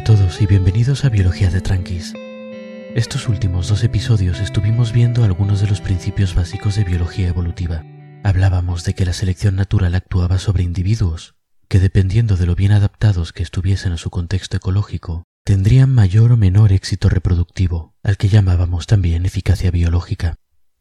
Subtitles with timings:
[0.00, 2.14] a todos y bienvenidos a Biología de Tranquis.
[2.94, 7.84] Estos últimos dos episodios estuvimos viendo algunos de los principios básicos de biología evolutiva.
[8.24, 11.34] Hablábamos de que la selección natural actuaba sobre individuos,
[11.68, 16.38] que dependiendo de lo bien adaptados que estuviesen a su contexto ecológico, tendrían mayor o
[16.38, 20.36] menor éxito reproductivo, al que llamábamos también eficacia biológica.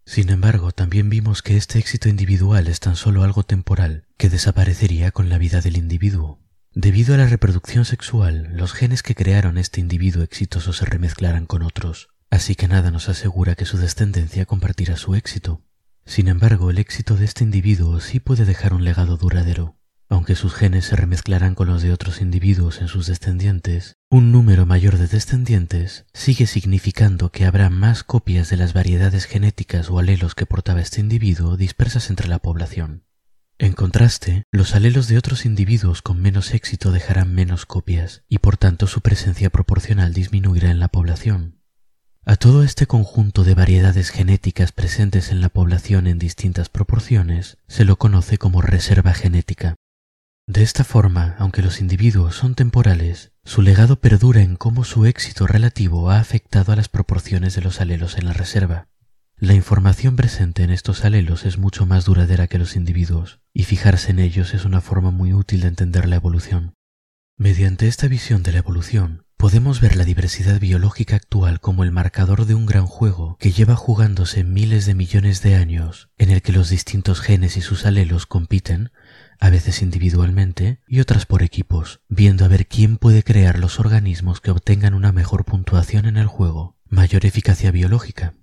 [0.06, 5.12] Sin embargo, también vimos que este éxito individual es tan solo algo temporal, que desaparecería
[5.12, 6.40] con la vida del individuo.
[6.76, 11.64] Debido a la reproducción sexual, los genes que crearon este individuo exitoso se remezclarán con
[11.64, 15.64] otros, así que nada nos asegura que su descendencia compartirá su éxito.
[16.06, 19.78] Sin embargo, el éxito de este individuo sí puede dejar un legado duradero.
[20.10, 24.68] Aunque sus genes se remezclarán con los de otros individuos en sus descendientes, un número
[24.68, 30.36] mayor de descendientes sigue significando que habrá más copias de las variedades genéticas o alelos
[30.36, 33.04] que portaba este individuo dispersas entre la población.
[33.62, 38.56] En contraste, los alelos de otros individuos con menos éxito dejarán menos copias y por
[38.56, 41.60] tanto su presencia proporcional disminuirá en la población.
[42.26, 47.84] A todo este conjunto de variedades genéticas presentes en la población en distintas proporciones se
[47.84, 49.76] lo conoce como reserva genética.
[50.48, 55.48] De esta forma, aunque los individuos son temporales, su legado perdura en cómo su éxito
[55.48, 58.88] relativo ha afectado a las proporciones de los alelos en la reserva.
[59.42, 64.12] La información presente en estos alelos es mucho más duradera que los individuos, y fijarse
[64.12, 66.74] en ellos es una forma muy útil de entender la evolución.
[67.38, 72.48] Mediante esta visión de la evolución, podemos ver la diversidad biológica actual como el marcador
[72.48, 76.52] de un gran juego que lleva jugándose miles de millones de años, en el que
[76.52, 78.92] los distintos genes y sus alelos compiten,
[79.40, 84.42] a veces individualmente y otras por equipos, viendo a ver quién puede crear los organismos
[84.42, 88.34] que obtengan una mejor puntuación en el juego, mayor eficacia biológica.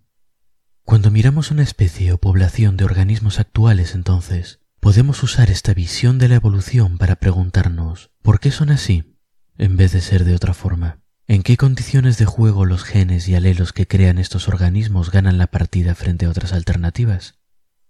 [0.87, 6.29] Cuando miramos una especie o población de organismos actuales, entonces, podemos usar esta visión de
[6.29, 9.19] la evolución para preguntarnos ¿por qué son así?
[9.59, 11.01] en vez de ser de otra forma.
[11.27, 15.48] ¿En qué condiciones de juego los genes y alelos que crean estos organismos ganan la
[15.48, 17.41] partida frente a otras alternativas?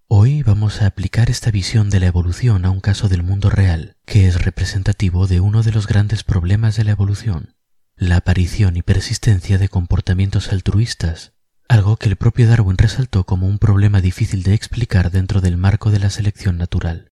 [0.08, 3.98] Hoy vamos a aplicar esta visión de la evolución a un caso del mundo real,
[4.06, 7.56] que es representativo de uno de los grandes problemas de la evolución,
[7.94, 11.35] la aparición y persistencia de comportamientos altruistas
[11.68, 15.90] algo que el propio Darwin resaltó como un problema difícil de explicar dentro del marco
[15.90, 17.12] de la selección natural.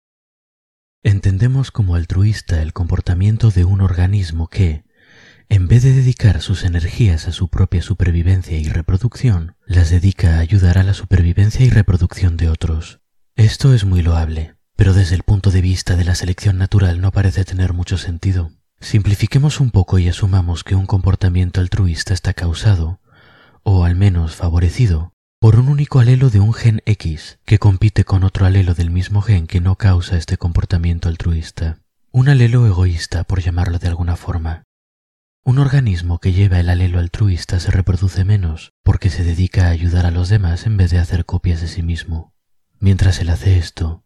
[1.03, 4.85] Entendemos como altruista el comportamiento de un organismo que,
[5.49, 10.41] en vez de dedicar sus energías a su propia supervivencia y reproducción, las dedica a
[10.41, 13.01] ayudar a la supervivencia y reproducción de otros.
[13.37, 17.13] Esto es muy loable, pero desde el punto de vista de la selección natural no
[17.13, 18.51] parece tener mucho sentido.
[18.81, 23.01] Simplifiquemos un poco y asumamos que un comportamiento altruista está causado,
[23.63, 28.25] o al menos favorecido, por un único alelo de un gen X que compite con
[28.25, 31.79] otro alelo del mismo gen que no causa este comportamiento altruista.
[32.11, 34.65] Un alelo egoísta, por llamarlo de alguna forma.
[35.45, 40.07] Un organismo que lleva el alelo altruista se reproduce menos porque se dedica a ayudar
[40.07, 42.35] a los demás en vez de hacer copias de sí mismo.
[42.81, 44.05] Mientras él hace esto,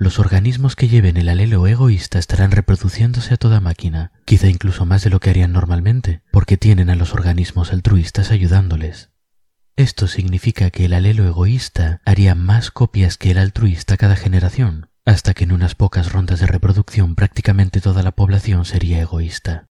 [0.00, 5.04] los organismos que lleven el alelo egoísta estarán reproduciéndose a toda máquina, quizá incluso más
[5.04, 9.10] de lo que harían normalmente, porque tienen a los organismos altruistas ayudándoles.
[9.76, 15.34] Esto significa que el alelo egoísta haría más copias que el altruista cada generación, hasta
[15.34, 19.66] que en unas pocas rondas de reproducción prácticamente toda la población sería egoísta.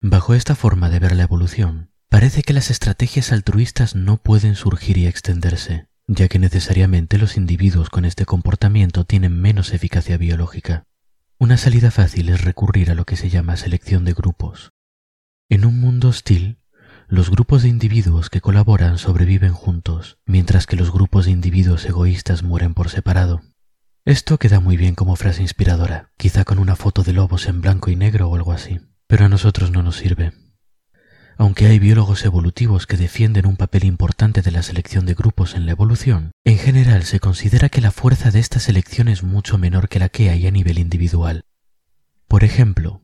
[0.00, 4.98] Bajo esta forma de ver la evolución, parece que las estrategias altruistas no pueden surgir
[4.98, 10.86] y extenderse, ya que necesariamente los individuos con este comportamiento tienen menos eficacia biológica.
[11.38, 14.72] Una salida fácil es recurrir a lo que se llama selección de grupos.
[15.48, 16.58] En un mundo hostil,
[17.08, 22.42] los grupos de individuos que colaboran sobreviven juntos, mientras que los grupos de individuos egoístas
[22.42, 23.42] mueren por separado.
[24.04, 27.90] Esto queda muy bien como frase inspiradora, quizá con una foto de lobos en blanco
[27.90, 30.32] y negro o algo así, pero a nosotros no nos sirve.
[31.36, 35.66] Aunque hay biólogos evolutivos que defienden un papel importante de la selección de grupos en
[35.66, 39.88] la evolución, en general se considera que la fuerza de esta selección es mucho menor
[39.88, 41.44] que la que hay a nivel individual.
[42.28, 43.02] Por ejemplo,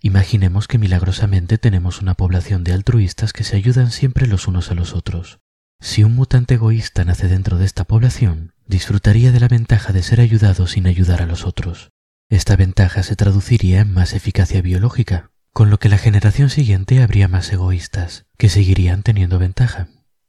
[0.00, 4.74] imaginemos que milagrosamente tenemos una población de altruistas que se ayudan siempre los unos a
[4.74, 5.38] los otros.
[5.80, 10.20] Si un mutante egoísta nace dentro de esta población, disfrutaría de la ventaja de ser
[10.20, 11.90] ayudado sin ayudar a los otros.
[12.30, 17.28] Esta ventaja se traduciría en más eficacia biológica, con lo que la generación siguiente habría
[17.28, 19.86] más egoístas, que seguirían teniendo ventaja.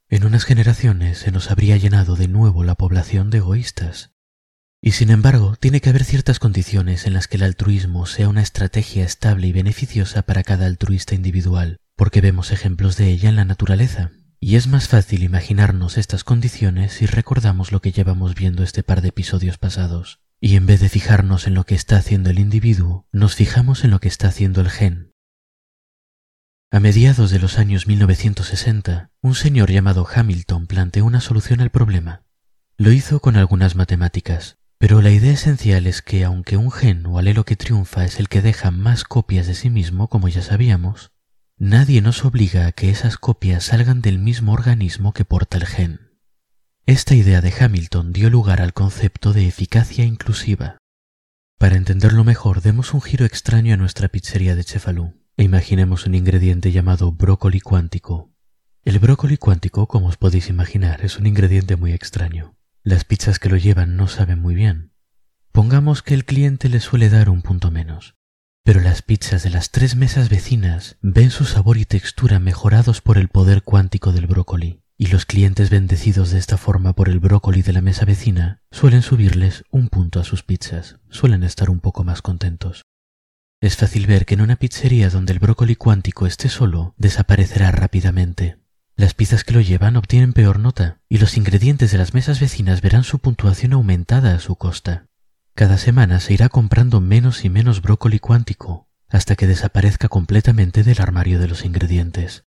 [0.08, 4.12] En unas generaciones se nos habría llenado de nuevo la población de egoístas.
[4.84, 8.44] Y sin embargo, tiene que haber ciertas condiciones en las que el altruismo sea una
[8.44, 13.46] estrategia estable y beneficiosa para cada altruista individual, porque vemos ejemplos de ella en la
[13.46, 14.12] naturaleza.
[14.40, 19.02] Y es más fácil imaginarnos estas condiciones si recordamos lo que llevamos viendo este par
[19.02, 20.20] de episodios pasados.
[20.40, 23.90] Y en vez de fijarnos en lo que está haciendo el individuo, nos fijamos en
[23.90, 25.15] lo que está haciendo el gen,
[26.72, 32.24] A mediados de los años 1960, un señor llamado Hamilton planteó una solución al problema.
[32.76, 37.18] Lo hizo con algunas matemáticas, pero la idea esencial es que aunque un gen o
[37.18, 41.12] alelo que triunfa es el que deja más copias de sí mismo, como ya sabíamos,
[41.58, 46.20] nadie nos obliga a que esas copias salgan del mismo organismo que porta el gen.
[46.86, 50.78] Esta idea de Hamilton dio lugar al concepto de eficacia inclusiva.
[51.58, 56.16] Para entenderlo mejor, demos un giro extraño a nuestra pizzería de Cefalú e imaginemos un
[56.16, 58.32] ingrediente llamado brócoli cuántico.
[58.84, 62.56] El brócoli cuántico, como os podéis imaginar, es un ingrediente muy extraño.
[62.84, 64.94] Las pizzas que lo llevan no saben muy bien.
[65.52, 68.16] Pongamos que el cliente le suele dar un punto menos,
[68.64, 73.18] pero las pizzas de las tres mesas vecinas ven su sabor y textura mejorados por
[73.18, 77.62] el poder cuántico del brócoli, y los clientes bendecidos de esta forma por el brócoli
[77.62, 82.04] de la mesa vecina suelen subirles un punto a sus pizzas, suelen estar un poco
[82.04, 82.84] más contentos.
[83.62, 88.58] Es fácil ver que en una pizzería donde el brócoli cuántico esté solo, desaparecerá rápidamente.
[88.96, 92.82] Las pizzas que lo llevan obtienen peor nota y los ingredientes de las mesas vecinas
[92.82, 95.08] verán su puntuación aumentada a su costa.
[95.54, 101.02] Cada semana se irá comprando menos y menos brócoli cuántico hasta que desaparezca completamente del
[101.02, 102.46] armario de los ingredientes.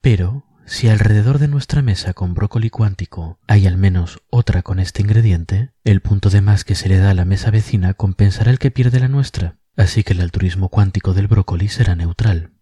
[0.00, 5.02] Pero, si alrededor de nuestra mesa con brócoli cuántico hay al menos otra con este
[5.02, 8.58] ingrediente, el punto de más que se le da a la mesa vecina compensará el
[8.58, 12.52] que pierde la nuestra así que el altruismo cuántico del brócoli será neutral.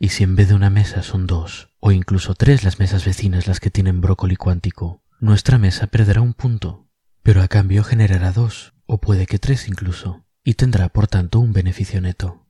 [0.00, 3.46] Y si en vez de una mesa son dos o incluso tres las mesas vecinas
[3.46, 6.88] las que tienen brócoli cuántico, nuestra mesa perderá un punto,
[7.22, 11.52] pero a cambio generará dos o puede que tres incluso, y tendrá por tanto un
[11.52, 12.46] beneficio neto.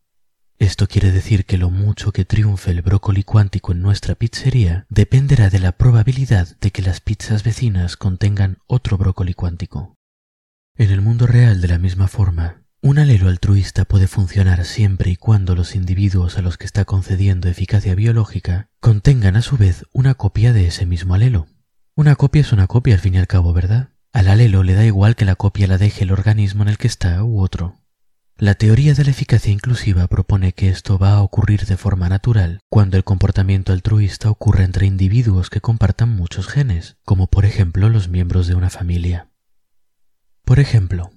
[0.59, 5.51] Esto quiere decir que lo mucho que triunfe el brócoli cuántico en nuestra pizzería dependerá
[5.51, 9.97] de la probabilidad de que las pizzas vecinas contengan otro brócoli cuántico.
[10.77, 15.17] En el mundo real, de la misma forma, un alelo altruista puede funcionar siempre y
[15.17, 20.17] cuando los individuos a los que está concediendo eficacia biológica contengan a su vez una
[20.17, 21.47] copia de ese mismo alelo.
[21.95, 23.89] Una copia es una copia al fin y al cabo, ¿verdad?
[24.13, 26.87] Al alelo le da igual que la copia la deje el organismo en el que
[26.87, 27.81] está u otro.
[28.37, 32.61] La teoría de la eficacia inclusiva propone que esto va a ocurrir de forma natural
[32.69, 38.11] cuando el comportamiento altruista ocurre entre individuos que compartan muchos genes, como por ejemplo los
[38.11, 39.31] miembros de una familia.
[40.45, 41.13] Por ejemplo,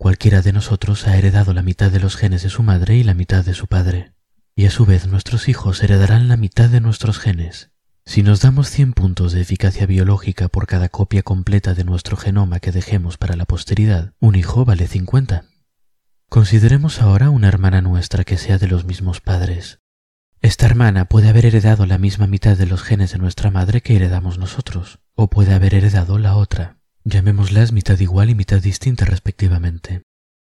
[0.00, 3.12] Cualquiera de nosotros ha heredado la mitad de los genes de su madre y la
[3.12, 4.14] mitad de su padre,
[4.56, 7.70] y a su vez nuestros hijos heredarán la mitad de nuestros genes.
[8.06, 12.60] Si nos damos 100 puntos de eficacia biológica por cada copia completa de nuestro genoma
[12.60, 15.44] que dejemos para la posteridad, un hijo vale 50.
[16.30, 19.80] Consideremos ahora una hermana nuestra que sea de los mismos padres.
[20.40, 23.96] Esta hermana puede haber heredado la misma mitad de los genes de nuestra madre que
[23.96, 26.79] heredamos nosotros, o puede haber heredado la otra.
[27.04, 30.02] Llamémoslas mitad igual y mitad distinta respectivamente.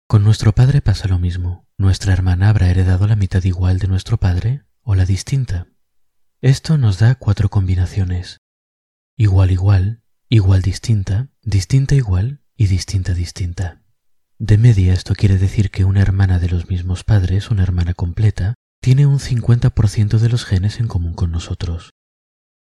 [0.07, 1.67] Con nuestro padre pasa lo mismo.
[1.77, 5.67] Nuestra hermana habrá heredado la mitad igual de nuestro padre o la distinta.
[6.41, 8.37] Esto nos da cuatro combinaciones.
[9.17, 13.83] Igual igual, igual distinta, distinta igual y distinta distinta.
[14.39, 18.53] De media esto quiere decir que una hermana de los mismos padres, una hermana completa,
[18.81, 21.89] tiene un 50% de los genes en común con nosotros.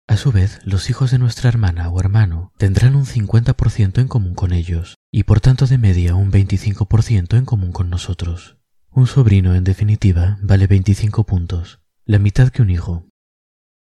[0.08, 4.36] A su vez, los hijos de nuestra hermana o hermano tendrán un 50% en común
[4.36, 8.58] con ellos, y por tanto de media un 25% en común con nosotros.
[8.92, 13.08] Un sobrino, en definitiva, vale 25 puntos, la mitad que un hijo.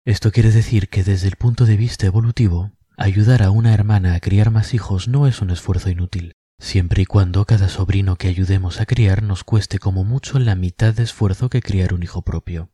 [0.05, 4.19] Esto quiere decir que desde el punto de vista evolutivo, ayudar a una hermana a
[4.19, 8.79] criar más hijos no es un esfuerzo inútil, siempre y cuando cada sobrino que ayudemos
[8.79, 12.69] a criar nos cueste como mucho la mitad de esfuerzo que criar un hijo propio.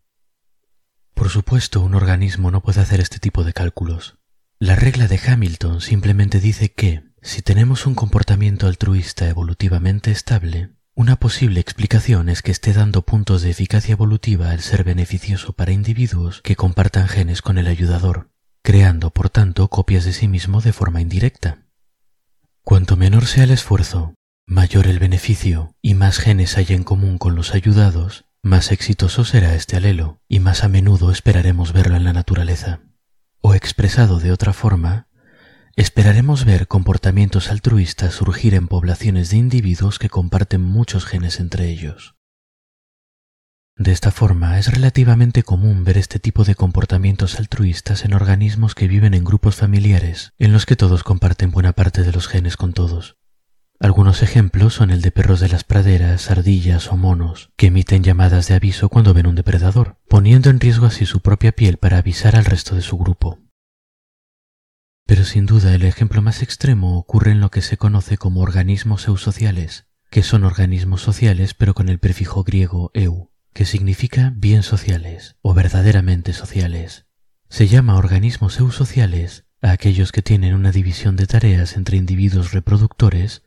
[1.18, 4.20] Por supuesto, un organismo no puede hacer este tipo de cálculos.
[4.60, 11.16] La regla de Hamilton simplemente dice que, si tenemos un comportamiento altruista evolutivamente estable, una
[11.16, 16.44] posible explicación es que esté dando puntos de eficacia evolutiva al ser beneficioso para individuos
[16.44, 18.30] que compartan genes con el ayudador,
[18.62, 21.66] creando por tanto copias de sí mismo de forma indirecta.
[22.62, 24.14] Cuanto menor sea el esfuerzo,
[24.46, 29.56] mayor el beneficio y más genes haya en común con los ayudados, más exitoso será
[29.56, 32.82] este alelo y más a menudo esperaremos verlo en la naturaleza.
[33.42, 35.08] O expresado de otra forma,
[35.76, 42.16] esperaremos ver comportamientos altruistas surgir en poblaciones de individuos que comparten muchos genes entre ellos.
[43.76, 48.88] De esta forma, es relativamente común ver este tipo de comportamientos altruistas en organismos que
[48.88, 52.74] viven en grupos familiares, en los que todos comparten buena parte de los genes con
[52.74, 53.17] todos.
[53.80, 58.48] Algunos ejemplos son el de perros de las praderas, ardillas o monos, que emiten llamadas
[58.48, 62.36] de aviso cuando ven un depredador, poniendo en riesgo así su propia piel para avisar
[62.36, 63.40] al resto de su grupo.
[65.06, 69.08] Pero sin duda el ejemplo más extremo ocurre en lo que se conoce como organismos
[69.08, 75.38] eusociales, que son organismos sociales pero con el prefijo griego eu, que significa bien sociales
[75.42, 77.06] o verdaderamente sociales.
[77.48, 83.44] Se llama organismos eusociales a aquellos que tienen una división de tareas entre individuos reproductores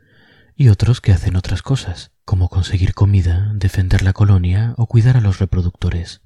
[0.61, 5.23] y otros que hacen otras cosas, como conseguir comida, defender la colonia o cuidar a
[5.23, 6.21] los reproductores.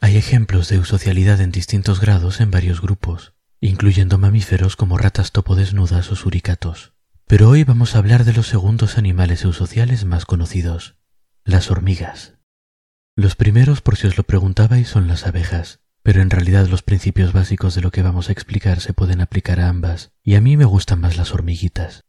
[0.00, 5.56] Hay ejemplos de eusocialidad en distintos grados en varios grupos, incluyendo mamíferos como ratas topo
[5.56, 6.92] desnudas o suricatos.
[7.26, 10.94] Pero hoy vamos a hablar de los segundos animales eusociales más conocidos,
[11.42, 12.34] las hormigas.
[13.16, 17.32] Los primeros, por si os lo preguntabais, son las abejas, pero en realidad los principios
[17.32, 20.56] básicos de lo que vamos a explicar se pueden aplicar a ambas, y a mí
[20.56, 22.04] me gustan más las hormiguitas.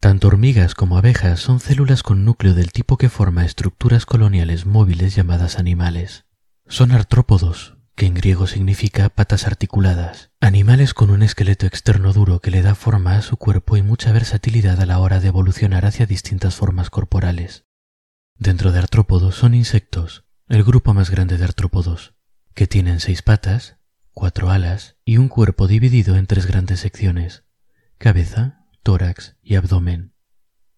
[0.00, 5.14] Tanto hormigas como abejas son células con núcleo del tipo que forma estructuras coloniales móviles
[5.14, 6.26] llamadas animales.
[6.66, 12.50] Son artrópodos, que en griego significa patas articuladas, animales con un esqueleto externo duro que
[12.50, 16.04] le da forma a su cuerpo y mucha versatilidad a la hora de evolucionar hacia
[16.04, 17.64] distintas formas corporales.
[18.38, 22.14] Dentro de artrópodos son insectos, el grupo más grande de artrópodos,
[22.54, 23.78] que tienen seis patas,
[24.12, 27.44] cuatro alas y un cuerpo dividido en tres grandes secciones,
[27.96, 30.12] cabeza, tórax y abdomen.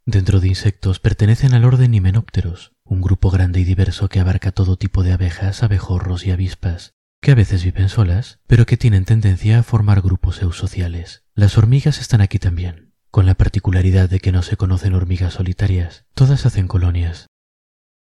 [0.07, 4.79] Dentro de insectos pertenecen al orden Hymenopteros, un grupo grande y diverso que abarca todo
[4.79, 9.59] tipo de abejas, abejorros y avispas, que a veces viven solas, pero que tienen tendencia
[9.59, 11.27] a formar grupos eusociales.
[11.35, 16.07] Las hormigas están aquí también, con la particularidad de que no se conocen hormigas solitarias,
[16.15, 17.27] todas hacen colonias,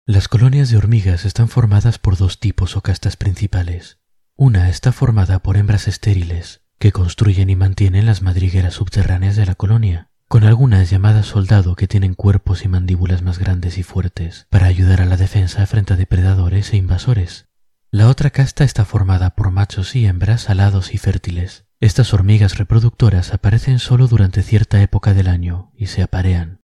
[0.06, 3.98] las colonias de hormigas están formadas por dos tipos o castas principales.
[4.36, 9.54] Una está formada por hembras estériles, que construyen y mantienen las madrigueras subterráneas de la
[9.54, 14.66] colonia, con algunas llamadas soldado que tienen cuerpos y mandíbulas más grandes y fuertes, para
[14.66, 17.46] ayudar a la defensa frente a depredadores e invasores.
[17.90, 21.64] La otra casta está formada por machos y hembras alados y fértiles.
[21.80, 26.60] Estas hormigas reproductoras aparecen solo durante cierta época del año y se aparean.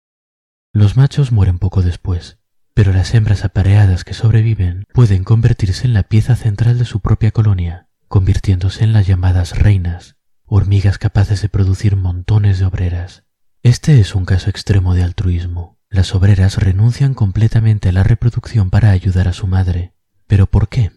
[0.74, 2.40] Los machos mueren poco después,
[2.74, 7.32] pero las hembras apareadas que sobreviven pueden convertirse en la pieza central de su propia
[7.32, 7.83] colonia,
[8.14, 13.24] convirtiéndose en las llamadas reinas, hormigas capaces de producir montones de obreras.
[13.64, 15.80] Este es un caso extremo de altruismo.
[15.90, 19.96] Las obreras renuncian completamente a la reproducción para ayudar a su madre.
[20.28, 20.92] ¿Pero por qué?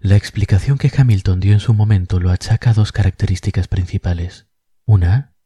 [0.00, 4.48] La explicación que Hamilton dio en su momento lo achaca a dos características principales.
[4.86, 5.36] Una,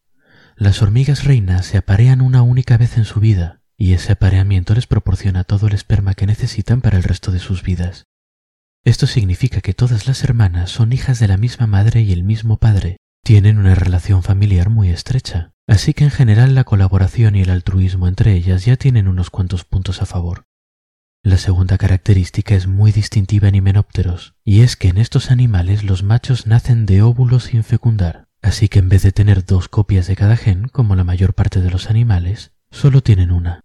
[0.57, 4.87] las hormigas reinas se aparean una única vez en su vida, y ese apareamiento les
[4.87, 8.07] proporciona todo el esperma que necesitan para el resto de sus vidas.
[8.85, 12.57] Esto significa que todas las hermanas son hijas de la misma madre y el mismo
[12.57, 17.51] padre, tienen una relación familiar muy estrecha, así que en general la colaboración y el
[17.51, 20.45] altruismo entre ellas ya tienen unos cuantos puntos a favor.
[21.23, 26.03] La segunda característica es muy distintiva en himenópteros, y es que en estos animales los
[26.03, 30.17] machos nacen de óvulos sin fecundar, así que en vez de tener dos copias de
[30.17, 33.61] cada gen, como la mayor parte de los animales, solo tienen una.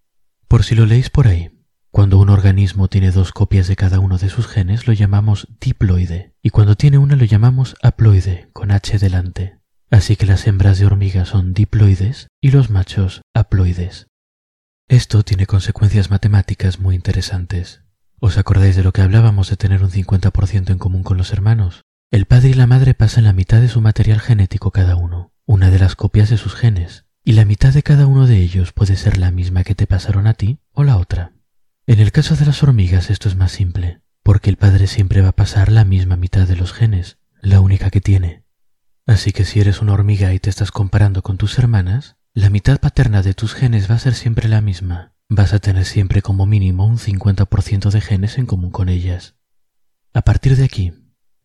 [0.50, 1.55] Por si lo leéis por ahí,
[1.96, 6.36] cuando un organismo tiene dos copias de cada uno de sus genes lo llamamos diploide
[6.42, 9.62] y cuando tiene una lo llamamos haploide con H delante.
[9.90, 14.08] Así que las hembras de hormiga son diploides y los machos haploides.
[14.90, 17.86] Esto tiene consecuencias matemáticas muy interesantes.
[18.20, 21.84] ¿Os acordáis de lo que hablábamos de tener un 50% en común con los hermanos?
[22.12, 25.70] El padre y la madre pasan la mitad de su material genético cada uno, una
[25.70, 28.98] de las copias de sus genes, y la mitad de cada uno de ellos puede
[28.98, 31.35] ser la misma que te pasaron a ti o la otra.
[31.88, 35.30] En el caso de las hormigas esto es más simple, porque el padre siempre va
[35.30, 38.44] a pasar la misma mitad de los genes, la única que tiene.
[39.06, 42.80] Así que si eres una hormiga y te estás comparando con tus hermanas, la mitad
[42.80, 45.14] paterna de tus genes va a ser siempre la misma.
[45.30, 49.36] Vas a tener siempre como mínimo un 50% de genes en común con ellas.
[50.12, 50.94] A partir de aquí,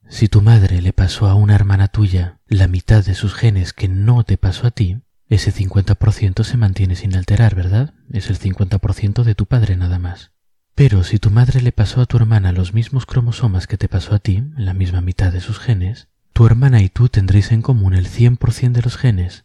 [0.09, 3.89] si tu madre le pasó a una hermana tuya la mitad de sus genes que
[3.89, 7.95] no te pasó a ti, ese 50% se mantiene sin alterar, ¿verdad?
[8.13, 10.33] Es el 50% de tu padre nada más.
[10.75, 14.15] Pero si tu madre le pasó a tu hermana los mismos cromosomas que te pasó
[14.15, 17.95] a ti, la misma mitad de sus genes, tu hermana y tú tendréis en común
[17.95, 19.45] el 100% de los genes.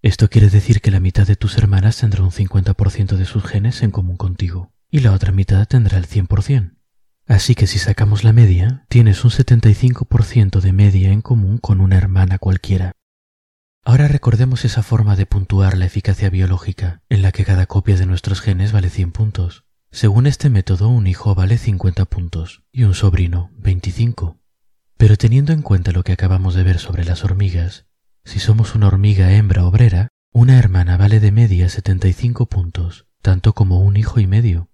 [0.00, 3.82] Esto quiere decir que la mitad de tus hermanas tendrá un 50% de sus genes
[3.82, 6.74] en común contigo, y la otra mitad tendrá el 100%.
[7.26, 11.98] Así que si sacamos la media, tienes un 75% de media en común con una
[11.98, 12.92] hermana cualquiera.
[13.88, 18.04] Ahora recordemos esa forma de puntuar la eficacia biológica, en la que cada copia de
[18.04, 19.64] nuestros genes vale 100 puntos.
[19.90, 24.42] Según este método, un hijo vale 50 puntos y un sobrino 25.
[24.98, 27.86] Pero teniendo en cuenta lo que acabamos de ver sobre las hormigas,
[28.26, 33.80] si somos una hormiga hembra obrera, una hermana vale de media 75 puntos, tanto como
[33.80, 34.68] un hijo y medio.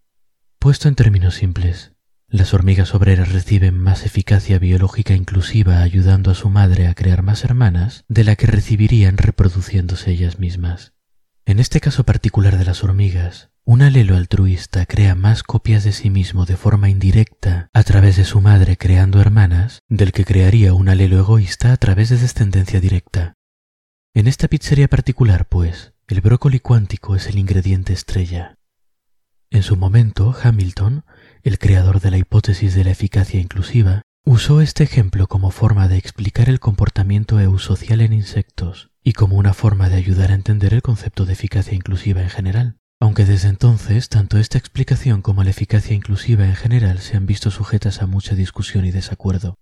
[0.58, 1.92] Puesto en términos simples,
[2.34, 7.44] las hormigas obreras reciben más eficacia biológica inclusiva ayudando a su madre a crear más
[7.44, 10.94] hermanas de la que recibirían reproduciéndose ellas mismas.
[11.46, 16.10] En este caso particular de las hormigas, un alelo altruista crea más copias de sí
[16.10, 20.88] mismo de forma indirecta a través de su madre creando hermanas del que crearía un
[20.88, 23.34] alelo egoísta a través de descendencia directa.
[24.12, 28.56] En esta pizzería particular, pues, el brócoli cuántico es el ingrediente estrella.
[29.50, 31.04] En su momento, Hamilton,
[31.44, 35.98] el creador de la hipótesis de la eficacia inclusiva, usó este ejemplo como forma de
[35.98, 40.80] explicar el comportamiento eusocial en insectos y como una forma de ayudar a entender el
[40.80, 45.94] concepto de eficacia inclusiva en general, aunque desde entonces tanto esta explicación como la eficacia
[45.94, 49.58] inclusiva en general se han visto sujetas a mucha discusión y desacuerdo.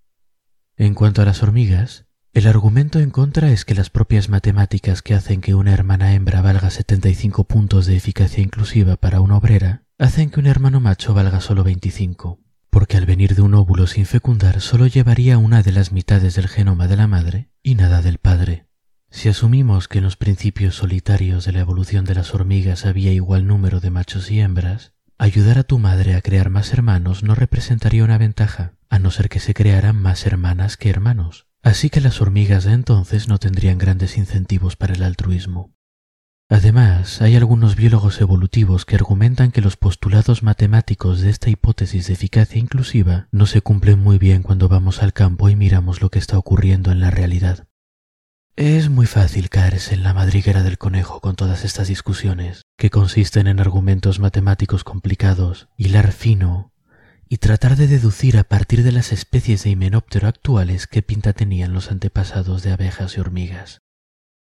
[0.76, 5.14] En cuanto a las hormigas, el argumento en contra es que las propias matemáticas que
[5.14, 10.30] hacen que una hermana hembra valga 75 puntos de eficacia inclusiva para una obrera, hacen
[10.30, 12.40] que un hermano macho valga solo 25,
[12.70, 16.48] porque al venir de un óvulo sin fecundar solo llevaría una de las mitades del
[16.48, 18.66] genoma de la madre y nada del padre.
[19.10, 23.46] Si asumimos que en los principios solitarios de la evolución de las hormigas había igual
[23.46, 28.02] número de machos y hembras, ayudar a tu madre a crear más hermanos no representaría
[28.02, 31.46] una ventaja, a no ser que se crearan más hermanas que hermanos.
[31.62, 35.76] Así que las hormigas de entonces no tendrían grandes incentivos para el altruismo.
[36.52, 42.12] Además, hay algunos biólogos evolutivos que argumentan que los postulados matemáticos de esta hipótesis de
[42.12, 46.18] eficacia inclusiva no se cumplen muy bien cuando vamos al campo y miramos lo que
[46.18, 47.68] está ocurriendo en la realidad.
[48.54, 53.46] Es muy fácil caerse en la madriguera del conejo con todas estas discusiones, que consisten
[53.46, 56.74] en argumentos matemáticos complicados, hilar fino
[57.30, 61.72] y tratar de deducir a partir de las especies de himenóptero actuales qué pinta tenían
[61.72, 63.80] los antepasados de abejas y hormigas.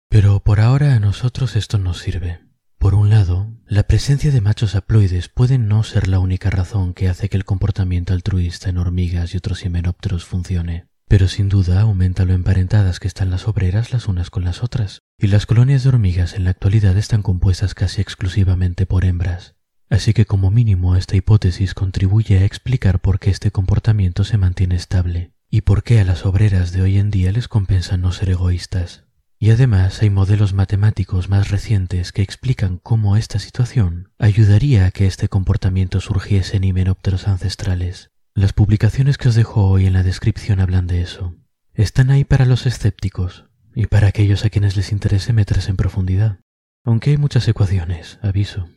[0.08, 2.40] Pero por ahora a nosotros esto nos sirve.
[2.78, 7.08] Por un lado, la presencia de machos haploides puede no ser la única razón que
[7.08, 12.24] hace que el comportamiento altruista en hormigas y otros himenópteros funcione pero sin duda aumenta
[12.24, 15.90] lo emparentadas que están las obreras las unas con las otras, y las colonias de
[15.90, 19.54] hormigas en la actualidad están compuestas casi exclusivamente por hembras.
[19.90, 24.74] Así que como mínimo esta hipótesis contribuye a explicar por qué este comportamiento se mantiene
[24.74, 28.30] estable y por qué a las obreras de hoy en día les compensa no ser
[28.30, 29.04] egoístas.
[29.38, 35.06] Y además hay modelos matemáticos más recientes que explican cómo esta situación ayudaría a que
[35.06, 40.60] este comportamiento surgiese en himenópteros ancestrales, las publicaciones que os dejo hoy en la descripción
[40.60, 41.36] hablan de eso.
[41.72, 43.44] Están ahí para los escépticos
[43.74, 46.40] y para aquellos a quienes les interese meterse en profundidad,
[46.84, 48.68] aunque hay muchas ecuaciones, aviso.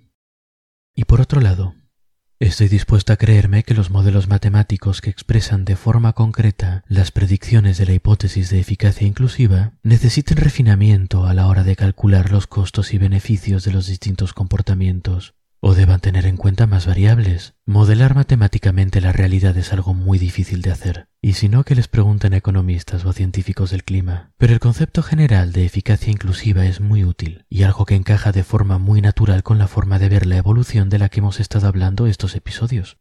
[0.96, 1.76] Y por otro lado,
[2.39, 7.78] estoy dispuesto a creerme que los modelos matemáticos que expresan de forma concreta las predicciones
[7.78, 12.93] de la hipótesis de eficacia inclusiva necesiten refinamiento a la hora de calcular los costos
[12.93, 17.56] y beneficios de los distintos comportamientos o deban tener en cuenta más variables.
[17.65, 21.88] Modelar matemáticamente la realidad es algo muy difícil de hacer, y si no que les
[21.88, 24.32] pregunten a economistas o a científicos del clima.
[24.38, 28.43] Pero el concepto general de eficacia inclusiva es muy útil, y algo que encaja de
[28.43, 31.67] forma muy natural con la forma de ver la evolución de la que hemos estado
[31.67, 32.98] hablando estos episodios.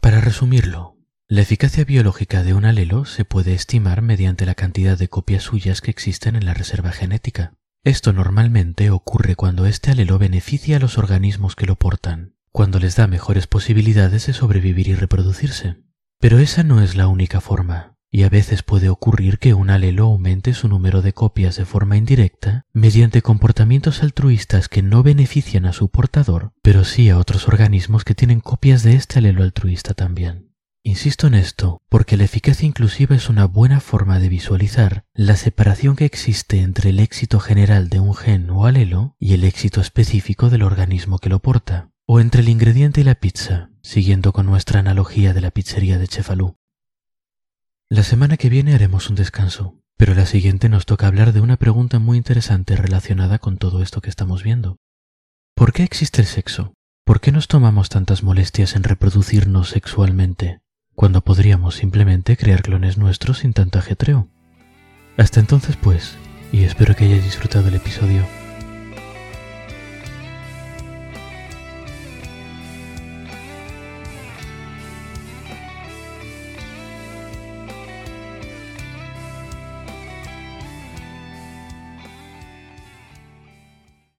[0.00, 0.96] Para resumirlo,
[1.28, 5.80] la eficacia biológica de un alelo se puede estimar mediante la cantidad de copias suyas
[5.80, 7.54] que existen en la reserva genética.
[7.86, 12.96] Esto normalmente ocurre cuando este alelo beneficia a los organismos que lo portan, cuando les
[12.96, 15.76] da mejores posibilidades de sobrevivir y reproducirse.
[16.18, 20.06] Pero esa no es la única forma, y a veces puede ocurrir que un alelo
[20.06, 25.72] aumente su número de copias de forma indirecta mediante comportamientos altruistas que no benefician a
[25.72, 30.55] su portador, pero sí a otros organismos que tienen copias de este alelo altruista también.
[30.86, 35.96] Insisto en esto porque la eficacia inclusiva es una buena forma de visualizar la separación
[35.96, 40.48] que existe entre el éxito general de un gen o alelo y el éxito específico
[40.48, 44.78] del organismo que lo porta, o entre el ingrediente y la pizza, siguiendo con nuestra
[44.78, 46.54] analogía de la pizzería de Chefalú.
[47.88, 51.56] La semana que viene haremos un descanso, pero la siguiente nos toca hablar de una
[51.56, 54.76] pregunta muy interesante relacionada con todo esto que estamos viendo.
[55.56, 56.74] ¿Por qué existe el sexo?
[57.04, 60.60] ¿Por qué nos tomamos tantas molestias en reproducirnos sexualmente?
[60.96, 64.28] Cuando podríamos simplemente crear clones nuestros sin tanto ajetreo.
[65.18, 66.16] Hasta entonces pues,
[66.52, 68.24] y espero que hayáis disfrutado el episodio.